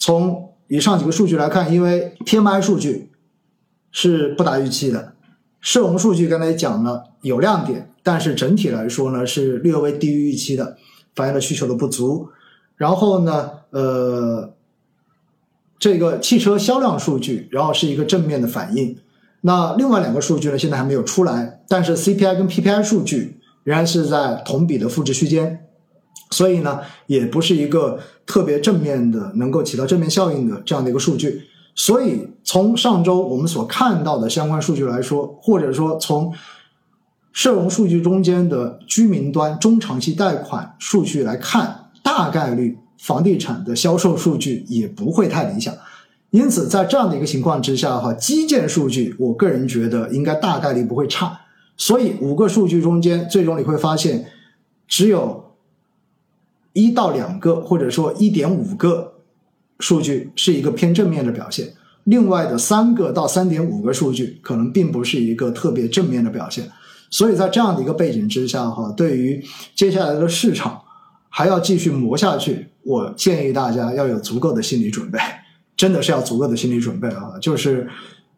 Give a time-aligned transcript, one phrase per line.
[0.00, 3.12] 从以上几个数据来看，因为 PMI 数据
[3.92, 5.12] 是不达预期的，
[5.60, 10.78] 社融数据刚才讲了有亮点，但是整体来说呢是略微低于预期的，
[11.14, 12.30] 反映了需求的不足。
[12.76, 14.54] 然后呢，呃，
[15.78, 18.96] 这个汽车销量数据，然后是一个正面的反应。
[19.42, 25.66] 那另外两个数据呢，现在还没有出来，但是 CPI 跟 PPI 数据仍然是在同比的负值区间，
[26.30, 31.42] 所以呢，也不是一个特别正面的，能够起到正面效应的这样的一个数据。
[31.74, 36.32] 所以从上周我们所看到的相关数据来说，或者说从
[37.32, 45.72] 社融数据中间的居民端中长期贷款数据来看，大概率房地产的销售数据也不会太理想。
[46.30, 51.40] 因此，在这样的一个情况之下，哈，基建数据，我个人觉得应该大概率不会差。
[51.76, 54.26] 所以，五个数据中间，最终你会发现，
[54.86, 55.49] 只有
[56.72, 59.14] 一到两个，或者说一点五个
[59.78, 61.72] 数据是一个偏正面的表现，
[62.04, 66.70] 另外的三个到三点五个数据可能并不是一个特别正面的表现。
[67.10, 70.80] 所以在这样的一个背景之下，哈，对于接下来的市场
[71.28, 75.18] 还要继续磨下去，我建议大家要有足够的心理准备。
[75.76, 77.32] 真的是要足够的心理准备啊！
[77.40, 77.88] 就是，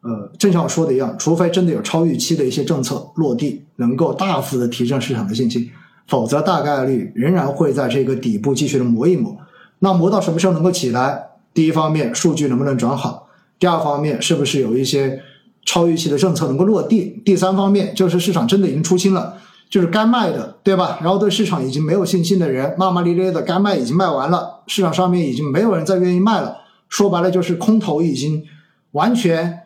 [0.02, 5.68] 呃，正像我说的一样，除非真的有超预期的一些政策落地，能够大幅的提升市场的信心，
[6.12, 9.34] 否则大概率仍然会在这个底部继续的磨一磨。
[9.78, 11.28] 那磨到什么时候能够起来？
[11.54, 13.28] 第一方面，数据能不能转好？
[13.58, 15.22] 第二方面，是不是有一些
[15.64, 17.22] 超预期的政策能够落地？
[17.24, 19.38] 第三方面，就是市场真的已经出清了，
[19.70, 20.98] 就是该卖的，对吧？
[21.00, 26.58] 然后对市场已经没有信心的人，骂骂咧咧的，该卖已经卖完了，市场上面已经没有人再愿意卖了。
[26.90, 28.44] 说白了就是空头已经
[28.90, 29.60] 完全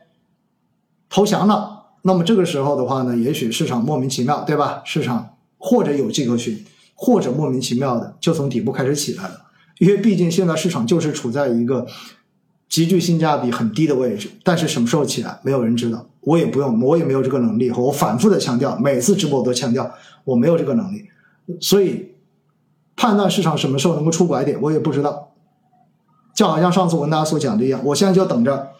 [1.10, 4.82] 投降了，那么这个时候的话呢，也许市场莫名其妙，对吧？
[4.84, 9.42] 市场或者有迹可循，或者莫名其妙的就从底部开始起来了。
[9.78, 11.86] 因为毕竟现在市场就是处在一个
[12.68, 17.70] 极具性价比很低的位置，但是什么时候起来，没有人知道，我也不用，我也没有这个能力。
[17.70, 19.92] 我反复的强调，每次直播我都强调，
[20.24, 21.04] 我没有这个能力，
[21.60, 22.12] 所以
[22.96, 25.34] 判断市场什么时候能够出拐点，我也不知道。
[26.34, 28.72] 就好像上次我跟大家所讲的一样，我现在就等着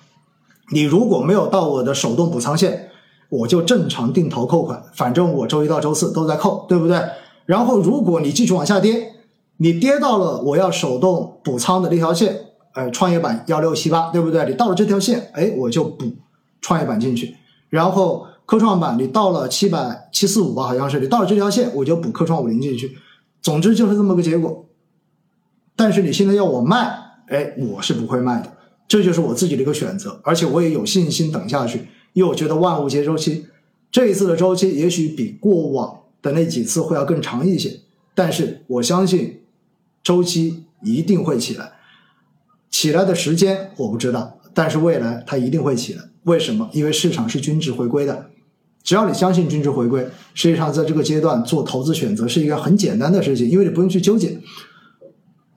[0.73, 0.83] 你。
[0.83, 2.86] 如果没有到我的手动补仓线，
[3.29, 7.01] 我就正常定投扣款，反正我周一到周四都在扣，对不对？
[7.45, 9.15] 然后如果你继续往下跌，
[9.59, 12.37] 你跌到了我要手动补仓的那条线，
[12.75, 14.45] 呃，创业板幺六七八，对不对？
[14.47, 16.05] 你到了这条线，哎，我就补
[16.61, 17.37] 创业板进去。
[17.69, 22.97] 然后科创板你到了七百七四五吧，好像是你到了这条线，我就补科创五零进去。
[23.43, 24.67] 总之就是这么个结果。
[25.75, 27.05] 但是你现在要我卖。
[27.29, 28.53] 哎，我是不会卖的，
[28.87, 33.45] 这就是我自己的一个选择，而且我也有信心等下去，因为我觉得万物皆周期，
[33.93, 37.81] 这一次的周期也许比过往的那几次会要更长一些，
[38.15, 39.43] 但是我相信
[40.03, 41.73] 周期一定会起来，
[42.71, 46.05] 起来的时间我不知道，但是未来它一定会起来。
[46.23, 46.71] 为什么？
[46.73, 48.31] 因为市场是均值回归的，
[48.83, 54.41] 只要你相信均值回归，实际上在这个阶段做投资选择是一个很简单的事情，因为你不用去纠结。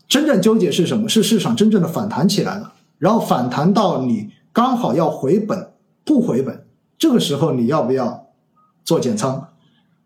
[0.09, 1.07] 真正纠结是什么？
[1.07, 5.68] 是市场真正的反弹起来了，然后反弹到你刚好要回本
[6.09, 6.65] 不回本，
[6.97, 8.31] 这个时候你要不要
[8.83, 9.49] 做减仓，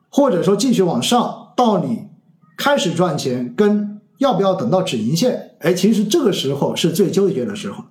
[0.10, 2.08] 或者说继续往上到你
[2.58, 5.56] 开始赚钱，跟要不要等到止盈线？
[5.60, 7.86] 哎，其实这个时候是最纠结的时候。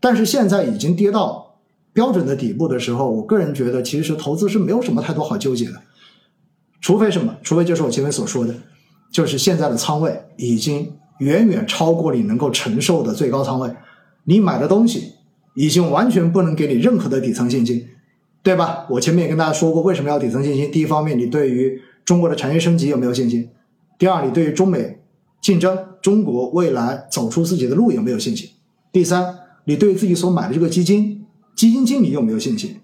[0.00, 1.58] 但是现在已经跌到
[1.92, 5.82] 标准的底部的时候，我个人觉得其实投资是没有什么太多好纠结的，
[6.80, 7.36] 除非什么？
[7.42, 8.54] 除非就是我前面所说的，
[9.12, 10.94] 就是现在的仓位已经。
[11.18, 13.74] 远远超过你能够承受的最高仓位，
[14.22, 15.14] 你买的东西
[15.58, 17.84] 已经完全不能给你任何的底层信心，
[18.44, 18.86] 对吧？
[18.88, 20.70] 我前面也跟大家说过，为什么要底层信心？
[20.70, 23.50] 第一方面，你对于中国的产业升级有没有信心？
[23.98, 25.00] 第二，你对于中美
[25.42, 28.48] 竞争、中国未来走出自己的路有没有信心？
[28.92, 31.26] 第三，你对自己所买的这个基金、
[31.56, 32.76] 基金经理有没有信心？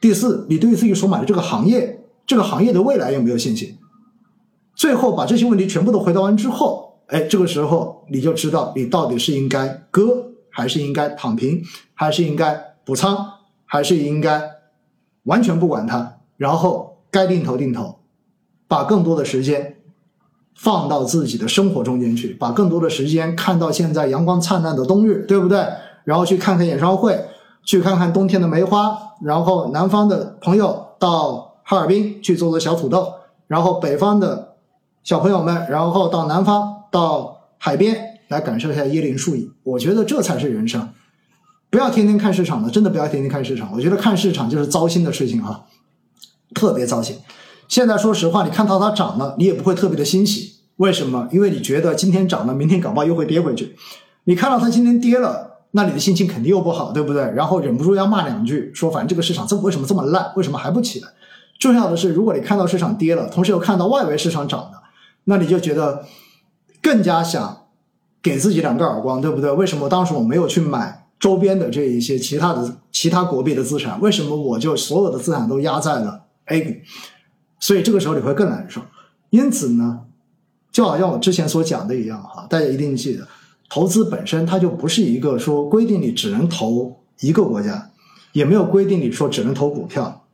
[0.00, 3.76] 第四，你对于自己所买的这个行业、这个行业的未来有没有信心？
[4.74, 6.84] 最后，把这些问题全部都回答完之后。
[7.06, 11.62] 哎，这个时候你就知道你到底是应该割，还是应该躺平，
[11.92, 13.34] 还是应该补仓，
[13.66, 14.52] 还是应该
[15.24, 17.96] 完全不管它，然后该定投定投，
[18.66, 19.76] 把更多的时间
[20.54, 25.62] 放到自己的生活中间去，把更多的时间看到现在阳光灿烂的冬日，对不对？
[26.04, 27.26] 然后去看看演唱会，
[27.62, 33.12] 去看看冬天的梅花，然后南方的朋友到哈尔滨去做做小土豆，
[33.46, 34.54] 然后北方的
[35.02, 36.72] 小朋友们，然后到南方。
[36.88, 37.94] 到海边
[38.28, 40.88] 来感受一下椰林树影，我觉得这才是人生。
[41.70, 43.72] 不要天天看市场了，真的不要天天看市场。
[43.72, 45.64] 我觉得看市场就是糟心的事情啊，
[46.54, 47.16] 特别糟心。
[47.68, 50.56] 现在说实话，你看到它涨了，你也不会特别的欣喜。
[50.76, 51.28] 为什么？
[51.32, 53.74] 因为你觉得今天涨了，明天搞不好又会跌回去。
[54.24, 57.22] 你看到它今天跌了，那你的心情肯定又不好，对不对？
[57.32, 61.08] 然后忍不住要骂两句，说反正这个市场这为什么这么烂，为什么还不起来？
[61.58, 64.82] 重要的是，如果你看到市场跌了，同时又看到外围市场涨了，
[65.24, 66.04] 那你就觉得
[66.80, 67.65] 更加想
[68.26, 69.48] 给自己两个耳光，对不对？
[69.52, 74.00] 为什么当时我没有去买周边的这一些其他的其他国币的资产？
[74.00, 76.74] 为什么我就所有的资产都压在了 A 股？
[77.60, 78.80] 所以这个时候你会更难受。
[79.30, 80.00] 因此呢，
[80.72, 83.28] 就好像我之前所讲的一样哈，大家一定记得，
[83.70, 87.92] 投资本身它就不是一个说规定你只能投一个国家，
[88.32, 90.26] 也没有规定你说只能投股票。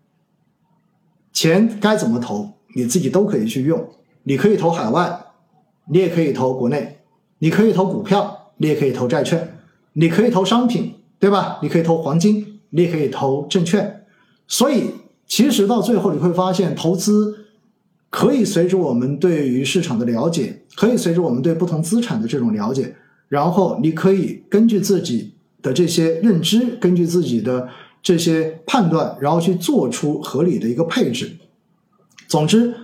[1.31, 3.87] 钱该怎么投，你自己都可以去用。
[4.23, 5.27] 你可以投海外，
[5.91, 6.99] 你也可以投国内；
[7.43, 9.41] 你可以投股票，你也可以投债券；
[9.95, 11.59] 你可以投商品，对吧？
[11.61, 14.05] 你可以投黄金，你也可以投证券。
[14.47, 14.93] 所以，
[15.27, 17.47] 其实到最后你会发现，投资
[18.09, 22.95] 可以随着我们对于市场的了解，可以随着我们对不同资产的这种了解，
[23.29, 27.69] 然后你可以根据自己的这些认知，根据自己的。
[28.05, 31.37] 这些判断，然后去做出合理的一个配置。
[32.27, 32.75] 总之，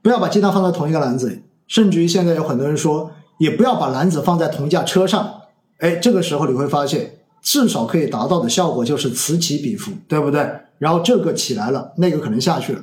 [0.00, 1.42] 不要把鸡蛋放在同一个篮子里。
[1.68, 5.42] 甚至于现在有很多人说，也不要把篮子放在同一架车上。
[5.78, 10.48] 哎，这个时候你会发现，至少可以达到的效果就是此起彼伏，对不对？
[10.78, 12.80] 然后这个起来了，那个可能下去了；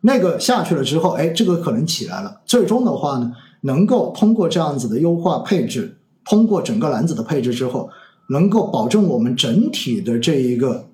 [0.00, 2.40] 那个下去了之后，哎，这个可能起来了。
[2.44, 3.32] 最终的话呢，
[3.62, 7.88] 能够通过这样子的优化配置，通过整个篮子的配置之后，
[8.30, 10.86] 能够保证我们整体的这一个。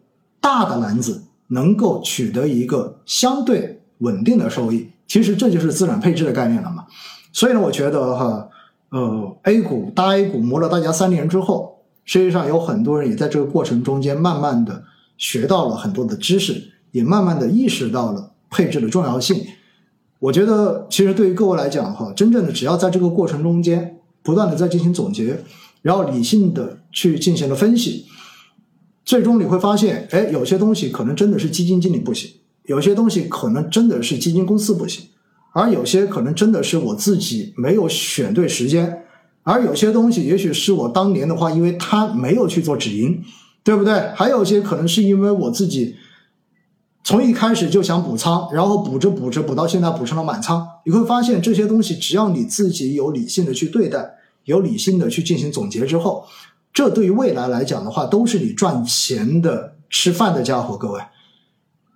[0.44, 6.84] 大的篮子能够取得一个相对稳定的收益，其实这就是资产配置的概念了嘛。
[7.32, 8.48] 所以呢，我觉得哈，
[8.92, 14.84] 呃，A 股大 A 股磨了大家三年之后，实际上有很多人也在这个过程中间慢慢的
[15.16, 19.44] 学到了很多的知识，也慢慢的意识到了配置的重要性。
[20.18, 25.42] 我觉得其实对于各位来讲哈，真正的只要在这个过程中间不断的在进行总结，
[25.80, 28.04] 然后理性的去进行了分析。
[29.06, 32.30] 最终你会发现，哎，有些东西可能真的是基金经理不行，
[32.64, 35.06] 有些东西可能真的是基金公司不行，
[35.52, 39.04] 而有些可能真的是我自己没有选对时间，
[39.42, 43.22] 而有些东西也许是我当年的话，因为他没有去做止盈，
[43.62, 44.10] 对不对？
[44.14, 45.96] 还有些可能是因为我自己
[47.04, 50.66] 从一开始就想补仓，然后补着补着补到现在补成了满仓。
[50.86, 54.14] 你会发现这些东西，只要你自己有理性的去对待，
[54.44, 56.24] 有理性的去进行总结之后。
[56.72, 61.00] 这对于未来来讲的话，都是你赚钱的吃饭的家伙，各位。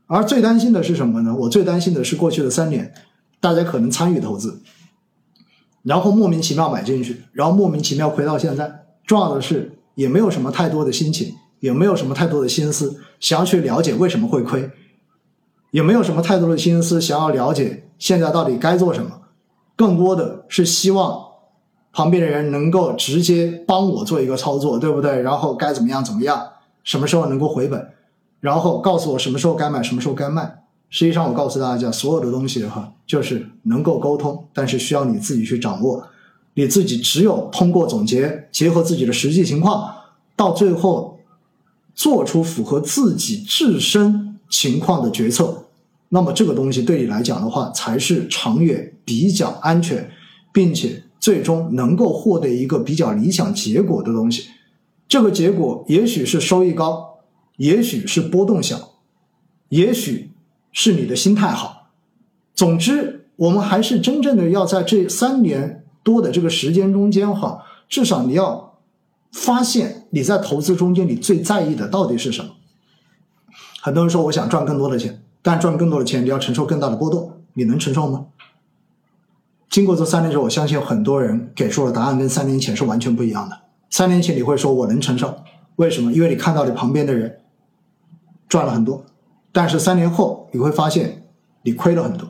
[0.07, 1.35] 而最担心的是什么呢？
[1.35, 2.93] 我最担心的是过去的三年，
[3.41, 4.61] 大家可能参与投资，
[5.83, 8.87] 然后莫名其妙买进去，然后莫名其妙亏到现在。
[9.07, 14.71] 重要的是，也没有什么太多的心情，也没有什么太多的心思想要去了解为什么会亏，
[15.71, 19.23] 也没有什么太多的心思想要了解现在到底该做什么，
[19.77, 21.25] 更多的是希望。
[21.93, 25.23] 旁边的人能够直接帮我做一个操作，对不对？
[25.23, 26.47] 然后该怎么样怎么样，
[26.85, 27.91] 什么时候能够回本，
[28.39, 30.63] 然后告诉我什么时候该买，什么时候该卖。
[30.91, 36.07] 实际上，我告诉大家，所有的东西哈，就是能够沟通，但是需要你自己去掌握。
[36.55, 39.95] 你自己只有通过总结，结合自己的实际情况，
[40.35, 41.19] 到最后
[41.95, 45.65] 做出符合自己自身情况的决策，
[46.09, 50.11] 那么这个东西对你来讲的话，才是长远比较安全，
[50.53, 51.03] 并且。
[51.19, 54.45] 最终能够获得一个比较理想结果的东西，
[55.09, 57.19] 这个结果也许是收益高，
[57.57, 58.93] 也许是波动小，
[59.71, 60.31] 也许
[60.79, 61.89] 是你的心态好。
[62.55, 68.79] 总之，我们还是真正的要在这三年多的这个时间中间，哈，至少你要
[69.33, 72.51] 发现你在投资中间你最在意的到底是什么。
[73.81, 78.27] 很多人说我想赚更多的钱，但赚更多的钱你要承受更大的波动，你能承受吗？
[79.71, 83.61] 经过这三年之后，我相信很多人给出的答案跟三年前是完全不一样的。
[83.89, 85.43] 三年前你会说我能承受，
[85.77, 86.13] 为什么？
[86.13, 87.41] 因为你看到你旁边的人
[88.47, 89.07] 赚了很多，
[89.57, 91.23] 但是三年后你会发现
[91.63, 92.29] 你亏了很多，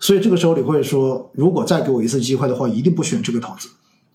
[0.00, 3.68] 所以这个时候你会说，如果再给我一次机会的话，一定不选这个投资，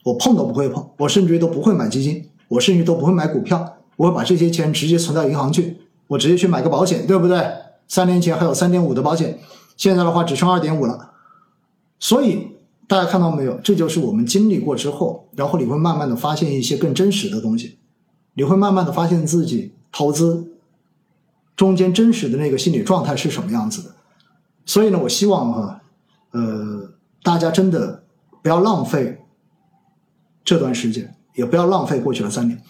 [0.04, 7.42] 我碰都不会碰，我甚至于都不会买基金，我甚至都不会买股票，我会把这些钱直接存到银行去，我直接去买个保险，对不对？
[7.88, 9.40] 三年前还有三点五的保险，
[9.78, 11.12] 现在的话只剩二点五了，
[11.98, 12.50] 所以。
[12.90, 13.54] 大家看到没有？
[13.64, 17.78] 这就是我们经历过之后，然后你会慢慢的发现一些更真实的东西，
[18.34, 20.54] 你会慢慢的发现自己投资
[21.60, 23.94] 中间真实的那个心理状态是什么样子的。
[24.66, 25.82] 所以呢，我希望哈，
[26.32, 28.06] 呃，大家真的
[28.42, 29.26] 不要浪费
[30.46, 32.64] 这段时间，也不要浪费过去的三年。